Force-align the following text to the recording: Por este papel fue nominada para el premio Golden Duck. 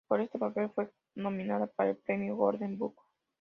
Por 0.07 0.19
este 0.19 0.39
papel 0.39 0.71
fue 0.73 0.91
nominada 1.13 1.67
para 1.67 1.91
el 1.91 1.95
premio 1.97 2.35
Golden 2.35 2.75
Duck. 2.75 2.99